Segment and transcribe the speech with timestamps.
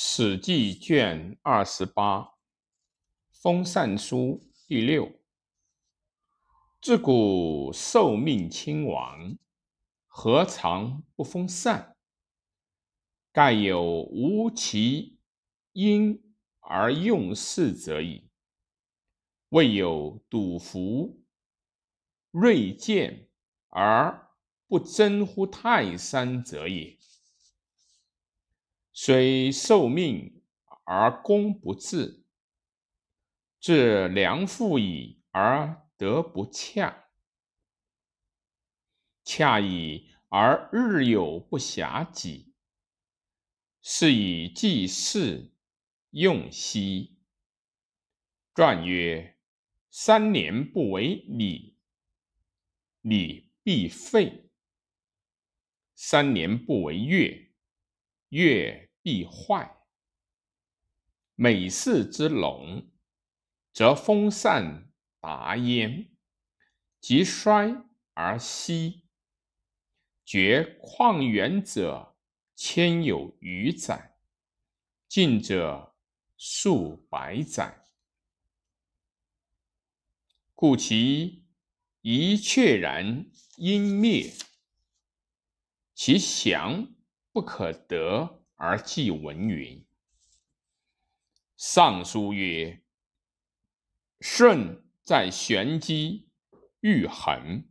[0.00, 2.20] 史记卷二十八
[3.32, 5.10] 《封禅书》第六。
[6.80, 9.36] 自古受命亲王，
[10.06, 11.96] 何尝不封禅？
[13.32, 15.18] 盖有无其
[15.72, 18.30] 因而用事者矣。
[19.48, 21.24] 未有笃服
[22.30, 23.28] 锐见
[23.66, 24.30] 而
[24.68, 26.96] 不争乎泰山者也。
[29.00, 30.42] 虽受命
[30.82, 32.24] 而功不至，
[33.60, 37.08] 至良妇矣而德不洽，
[39.22, 42.52] 洽矣而日有不暇己，
[43.80, 45.52] 是以济世
[46.10, 47.20] 用兮。
[48.52, 49.38] 传曰：
[49.92, 51.78] 三年不为礼，
[53.02, 54.50] 礼必废；
[55.94, 57.52] 三年不为乐，
[58.30, 58.87] 乐。
[59.08, 59.74] 必坏。
[61.34, 62.90] 美事之隆，
[63.72, 66.10] 则风散达焉；
[67.00, 69.06] 及衰而息。
[70.26, 72.18] 绝旷远者
[72.54, 74.18] 千有余载，
[75.08, 75.96] 近者
[76.36, 77.86] 数百载。
[80.54, 81.46] 故其
[82.02, 83.24] 一确然
[83.56, 84.30] 因灭，
[85.94, 86.94] 其祥
[87.32, 88.37] 不可得。
[88.60, 89.86] 而记文云
[91.56, 92.82] ：“尚书曰
[94.20, 96.28] ：‘舜在玄机
[96.80, 97.68] 欲衡，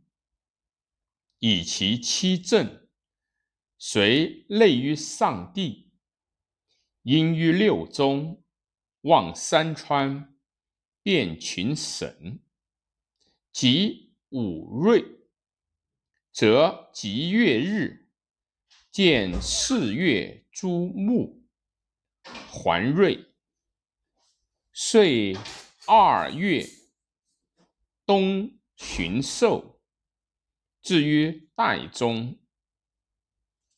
[1.40, 2.88] 以其七政，
[3.76, 5.90] 随类于上帝。
[7.02, 8.42] 因于六宗，
[9.02, 10.34] 望山川，
[11.02, 12.42] 遍群神。
[13.52, 15.04] 及五瑞，
[16.32, 18.07] 则吉月日。’”
[19.00, 21.46] 见四月诸木，
[22.50, 23.26] 环瑞，
[24.72, 25.36] 遂
[25.86, 26.66] 二月，
[28.04, 29.80] 冬旬寿，
[30.82, 32.40] 至曰代宗。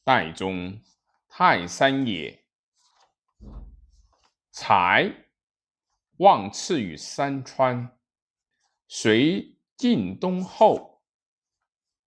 [0.03, 0.81] 代宗，
[1.28, 2.43] 泰山也。
[4.50, 5.27] 才
[6.16, 7.99] 望赐予山川，
[8.89, 11.03] 随晋东后。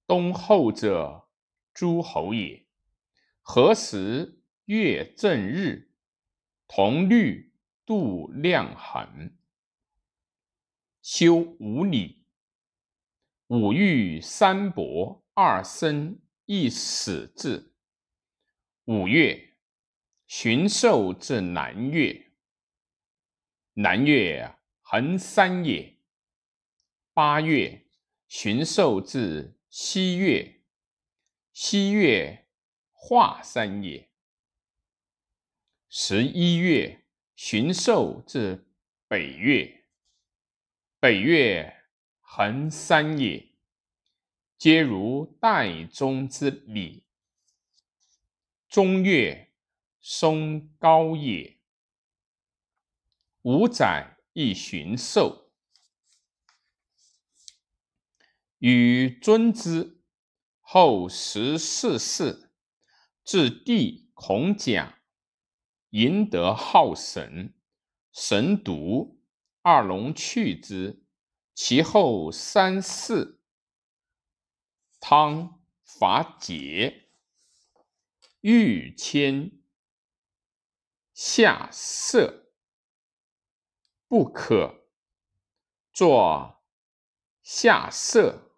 [0.07, 1.29] 东后者，
[1.75, 2.62] 诸侯也。
[3.45, 5.91] 何时月正日，
[6.65, 7.53] 同律
[7.85, 9.37] 度量衡，
[11.01, 12.25] 修五礼。
[13.47, 17.73] 五欲三伯二生一死至。
[18.85, 19.57] 五月，
[20.25, 22.31] 旬寿至南岳。
[23.73, 25.99] 南岳恒山也。
[27.13, 27.87] 八月，
[28.29, 30.61] 旬寿至西岳。
[31.51, 32.42] 西岳。
[33.05, 34.09] 华山也。
[35.89, 37.03] 十一月，
[37.35, 38.65] 旬寿至
[39.09, 39.83] 北岳。
[41.01, 41.83] 北岳
[42.21, 43.49] 恒山也。
[44.57, 47.03] 皆如岱宗之礼。
[48.69, 49.51] 中岳
[49.99, 51.59] 松高也。
[53.41, 55.51] 五载一旬寿。
[58.59, 60.01] 与尊之
[60.61, 62.42] 后十四世。
[63.23, 64.99] 至帝孔甲，
[65.89, 67.53] 赢得好神，
[68.11, 69.21] 神独
[69.61, 71.05] 二龙去之。
[71.55, 73.39] 其后三世，
[74.99, 77.09] 汤伐桀，
[78.41, 79.63] 欲迁
[81.13, 82.51] 下色，
[84.07, 84.87] 不可。
[85.93, 86.63] 作
[87.43, 88.51] 下色。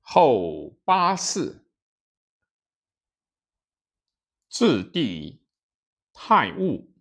[0.00, 1.63] 后八世。
[4.56, 5.42] 至帝
[6.12, 6.94] 太戊，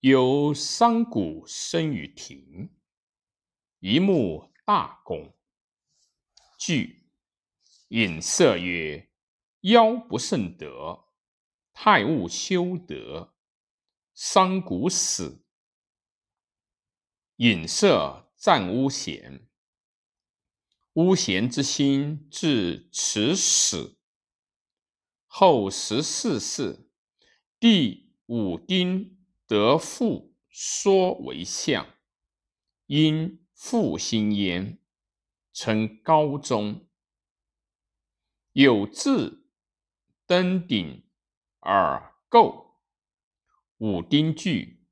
[0.00, 2.76] 有商贾生于庭，
[3.78, 5.34] 一目大公，
[6.58, 7.08] 惧，
[7.88, 9.10] 隐色曰
[9.64, 11.06] ：“妖不胜德。”
[11.72, 13.34] 太戊修德，
[14.12, 15.46] 商贾死。
[17.36, 19.48] 隐色赞巫贤，
[20.92, 24.01] 巫贤之心至此死。
[25.34, 26.90] 后十四世，
[27.58, 31.86] 第五丁得复说为相，
[32.84, 34.78] 因复兴焉，
[35.54, 36.86] 称高宗。
[38.52, 39.46] 有志
[40.26, 41.02] 登顶
[41.60, 42.76] 而构，
[43.78, 44.84] 五丁惧，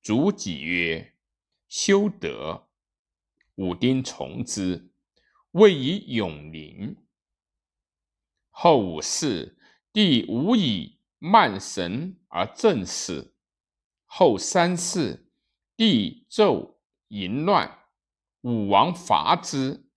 [0.00, 1.16] 卒己曰
[1.66, 2.68] ：“修德。”
[3.56, 4.92] 五丁从之，
[5.50, 6.96] 谓以永宁。
[8.50, 9.54] 后五世。
[9.96, 13.34] 第五以慢神而正始。
[14.04, 15.32] 后三世，
[15.74, 16.74] 帝纣
[17.08, 17.78] 淫乱，
[18.42, 19.88] 武王伐之。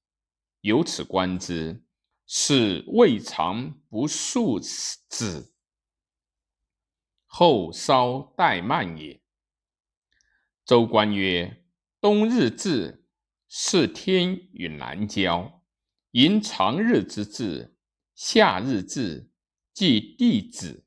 [0.62, 1.84] 由此观之，
[2.26, 5.54] 是未尝不庶子。
[7.26, 9.22] 后稍怠慢也。
[10.64, 11.66] 周官曰
[12.00, 13.06] ：“冬日至，
[13.50, 15.62] 是天与南交，
[16.12, 17.76] 迎长日之至；
[18.16, 19.29] 夏日至，
[19.74, 20.86] 即弟子，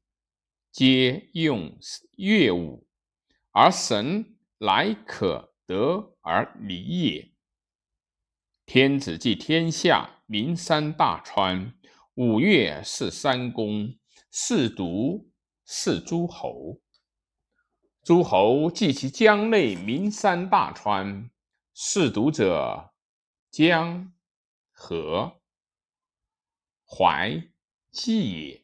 [0.71, 1.79] 皆用
[2.17, 2.87] 乐舞，
[3.51, 7.33] 而神来可得而离也。
[8.67, 11.75] 天子祭天下，名山大川，
[12.15, 13.99] 五岳是三公，
[14.31, 15.27] 四渎
[15.67, 16.81] 是诸侯。
[18.03, 21.31] 诸侯祭其疆内名山大川，
[21.75, 22.93] 四渎者
[23.51, 24.13] 江
[24.71, 25.41] 河
[26.85, 27.43] 淮
[27.91, 28.62] 济也。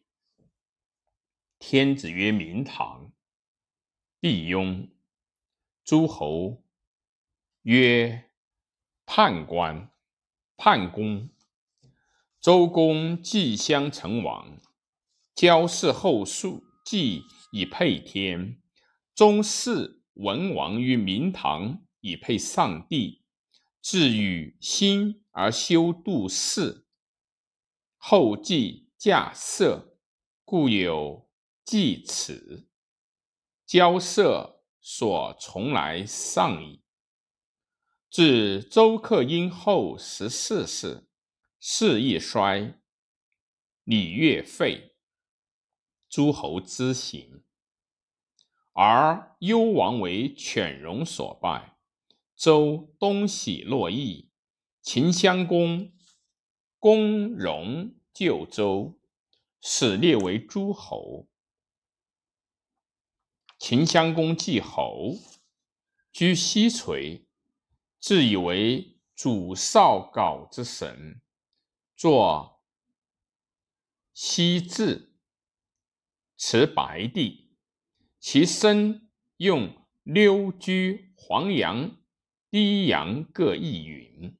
[1.58, 3.12] 天子曰：明堂。
[4.20, 4.88] 毕雍。
[5.84, 6.62] 诸侯
[7.62, 8.30] 曰：
[9.04, 9.90] 判官、
[10.56, 11.30] 判公。
[12.40, 14.60] 周公既襄成王，
[15.34, 17.22] 交氏后述祭
[17.52, 18.62] 以配天。
[19.14, 23.24] 中祀文王于明堂，以配上帝。
[23.82, 26.86] 至于心而修杜氏，
[27.96, 29.96] 后继稼穑，
[30.44, 31.27] 故有
[31.68, 32.66] 既此。
[33.66, 34.54] 交涉。
[34.80, 36.82] 所从来上矣。
[38.08, 41.06] 至周克殷后十四世，
[41.60, 42.80] 事亦衰，
[43.84, 44.94] 礼乐废，
[46.08, 47.44] 诸侯之行，
[48.72, 51.76] 而幽王为犬戎所败。
[52.34, 54.30] 周东徙洛邑，
[54.80, 55.92] 秦襄公
[56.78, 58.98] 公戎救周，
[59.60, 61.28] 始列为诸侯。
[63.58, 65.16] 秦襄公祭侯，
[66.12, 67.26] 居西垂，
[67.98, 71.20] 自以为主少缟之神，
[71.96, 72.62] 作
[74.14, 75.12] 西至，
[76.36, 77.50] 持白帝，
[78.20, 81.98] 其身用溜居黄阳、
[82.50, 84.38] 低阳各一云。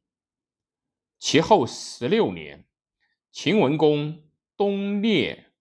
[1.19, 2.69] 其后十六年，
[3.33, 5.53] 秦文公东列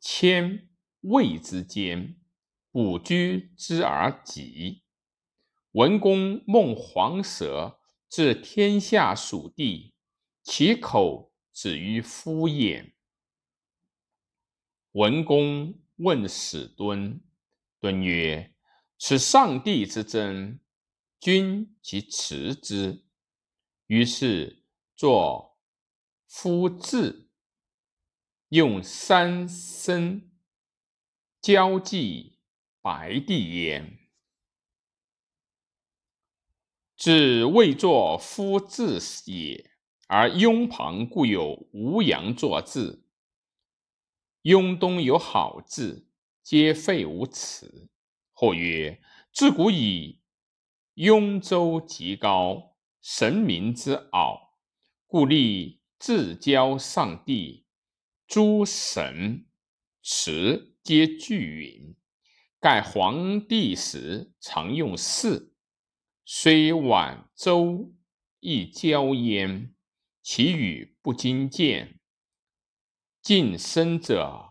[0.00, 0.68] 迁
[1.00, 2.20] 魏之间。
[2.74, 4.82] 卜居之而己。
[5.70, 7.78] 文公梦黄蛇，
[8.08, 9.94] 至天下属地，
[10.42, 12.92] 其口止于夫焉。
[14.90, 17.20] 文公问使敦，
[17.78, 18.52] 敦曰
[18.98, 20.58] ：“此上帝之真，
[21.20, 23.04] 君即辞之。”
[23.86, 24.64] 于是
[24.96, 25.60] 作
[26.26, 27.30] 夫字，
[28.48, 30.28] 用三声
[31.40, 32.33] 交际。
[32.84, 33.98] 白帝焉，
[36.98, 39.70] 自未作夫字也。
[40.06, 43.08] 而雍旁故有吴阳作字，
[44.42, 46.10] 雍东有好字，
[46.42, 47.88] 皆废无此。
[48.34, 49.00] 或曰：
[49.32, 50.20] 自古以
[50.92, 54.58] 雍州极高，神明之傲，
[55.06, 57.64] 故立至交上帝，
[58.26, 59.46] 诸神
[60.02, 61.96] 祠皆具云。
[62.64, 65.54] 盖皇帝时常用四，
[66.24, 67.92] 虽晚周
[68.40, 69.74] 亦交焉。
[70.22, 72.00] 其语不经见，
[73.20, 74.46] 近身者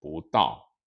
[0.00, 0.71] 不道。